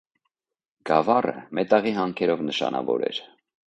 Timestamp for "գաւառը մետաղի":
0.89-1.93